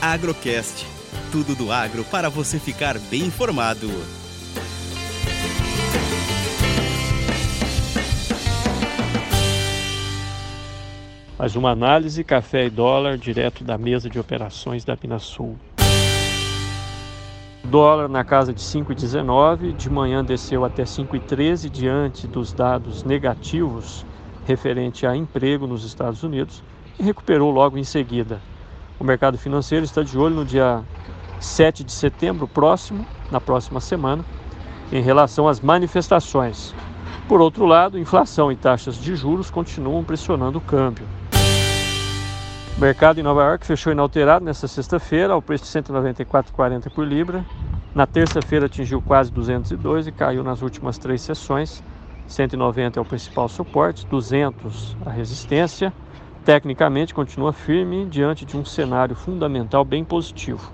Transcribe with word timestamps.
Agrocast. 0.00 0.86
Tudo 1.32 1.54
do 1.54 1.72
agro 1.72 2.04
para 2.04 2.28
você 2.28 2.58
ficar 2.58 2.98
bem 2.98 3.22
informado. 3.22 3.88
Mais 11.38 11.56
uma 11.56 11.70
análise 11.70 12.22
café 12.22 12.66
e 12.66 12.70
dólar 12.70 13.16
direto 13.16 13.64
da 13.64 13.78
mesa 13.78 14.08
de 14.08 14.18
operações 14.18 14.84
da 14.84 14.96
Sul. 15.18 15.56
Dólar 17.64 18.08
na 18.08 18.22
casa 18.22 18.52
de 18.52 18.60
5,19, 18.60 19.72
de 19.72 19.90
manhã 19.90 20.24
desceu 20.24 20.64
até 20.64 20.84
5,13 20.84 21.68
diante 21.68 22.26
dos 22.26 22.52
dados 22.52 23.02
negativos 23.02 24.04
referente 24.46 25.06
a 25.06 25.16
emprego 25.16 25.66
nos 25.66 25.84
Estados 25.84 26.22
Unidos 26.22 26.62
e 26.98 27.02
recuperou 27.02 27.50
logo 27.50 27.76
em 27.76 27.84
seguida. 27.84 28.40
O 28.98 29.04
mercado 29.04 29.36
financeiro 29.36 29.84
está 29.84 30.02
de 30.02 30.16
olho 30.16 30.34
no 30.34 30.44
dia 30.44 30.82
7 31.38 31.84
de 31.84 31.92
setembro 31.92 32.48
próximo, 32.48 33.06
na 33.30 33.40
próxima 33.40 33.80
semana, 33.80 34.24
em 34.90 35.02
relação 35.02 35.46
às 35.46 35.60
manifestações. 35.60 36.74
Por 37.28 37.40
outro 37.40 37.66
lado, 37.66 37.98
inflação 37.98 38.50
e 38.50 38.56
taxas 38.56 38.96
de 38.96 39.14
juros 39.14 39.50
continuam 39.50 40.02
pressionando 40.02 40.58
o 40.58 40.60
câmbio. 40.60 41.04
O 42.76 42.80
mercado 42.80 43.18
em 43.18 43.22
Nova 43.22 43.42
York 43.42 43.66
fechou 43.66 43.92
inalterado 43.92 44.44
nesta 44.44 44.68
sexta-feira, 44.68 45.32
ao 45.32 45.42
preço 45.42 45.64
de 45.64 45.70
194,40 45.70 46.90
por 46.90 47.06
libra. 47.06 47.44
Na 47.94 48.06
terça-feira 48.06 48.66
atingiu 48.66 49.00
quase 49.02 49.32
202 49.32 50.06
e 50.06 50.12
caiu 50.12 50.44
nas 50.44 50.62
últimas 50.62 50.98
três 50.98 51.20
sessões. 51.22 51.82
190 52.28 52.98
é 52.98 53.02
o 53.02 53.04
principal 53.04 53.48
suporte, 53.48 54.06
200 54.06 54.96
a 55.04 55.10
resistência. 55.10 55.92
Tecnicamente 56.46 57.12
continua 57.12 57.52
firme 57.52 58.06
diante 58.06 58.44
de 58.44 58.56
um 58.56 58.64
cenário 58.64 59.16
fundamental 59.16 59.84
bem 59.84 60.04
positivo. 60.04 60.70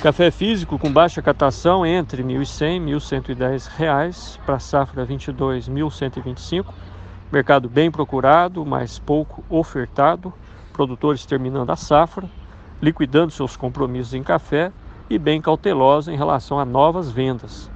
Café 0.00 0.30
físico 0.30 0.78
com 0.78 0.90
baixa 0.90 1.20
catação 1.20 1.84
entre 1.84 2.22
R$ 2.22 2.28
1.100 2.38 2.88
e 2.88 2.92
R$ 2.92 2.96
1.110 2.96 4.38
para 4.46 4.54
a 4.54 4.58
safra 4.58 5.04
22 5.04 5.68
1.125 5.68 6.64
Mercado 7.30 7.68
bem 7.68 7.90
procurado, 7.90 8.64
mas 8.64 8.98
pouco 8.98 9.44
ofertado. 9.46 10.32
Produtores 10.72 11.26
terminando 11.26 11.68
a 11.68 11.76
safra, 11.76 12.30
liquidando 12.80 13.30
seus 13.30 13.58
compromissos 13.58 14.14
em 14.14 14.22
café 14.22 14.72
e 15.10 15.18
bem 15.18 15.38
cautelosa 15.38 16.10
em 16.10 16.16
relação 16.16 16.58
a 16.58 16.64
novas 16.64 17.10
vendas. 17.10 17.70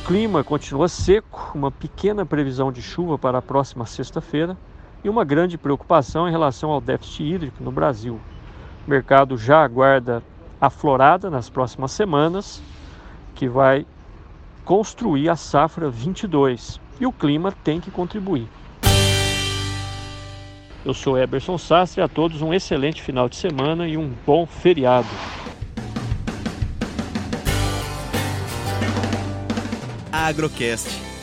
O 0.00 0.06
clima 0.06 0.42
continua 0.42 0.88
seco, 0.88 1.52
uma 1.54 1.70
pequena 1.70 2.24
previsão 2.24 2.72
de 2.72 2.80
chuva 2.80 3.18
para 3.18 3.36
a 3.36 3.42
próxima 3.42 3.84
sexta-feira 3.84 4.56
e 5.06 5.08
uma 5.08 5.24
grande 5.24 5.56
preocupação 5.56 6.26
em 6.26 6.32
relação 6.32 6.72
ao 6.72 6.80
déficit 6.80 7.22
hídrico 7.22 7.62
no 7.62 7.70
Brasil. 7.70 8.20
O 8.84 8.90
mercado 8.90 9.38
já 9.38 9.62
aguarda 9.62 10.20
a 10.60 10.68
florada 10.68 11.30
nas 11.30 11.48
próximas 11.48 11.92
semanas, 11.92 12.60
que 13.32 13.48
vai 13.48 13.86
construir 14.64 15.28
a 15.28 15.36
safra 15.36 15.88
22 15.88 16.80
e 16.98 17.06
o 17.06 17.12
clima 17.12 17.52
tem 17.52 17.80
que 17.80 17.88
contribuir. 17.88 18.48
Eu 20.84 20.92
sou 20.92 21.16
Eberson 21.16 21.56
Sastre, 21.56 22.02
a 22.02 22.08
todos 22.08 22.42
um 22.42 22.52
excelente 22.52 23.00
final 23.00 23.28
de 23.28 23.36
semana 23.36 23.86
e 23.86 23.96
um 23.96 24.12
bom 24.26 24.44
feriado. 24.44 25.08
Agrocast. 30.10 31.05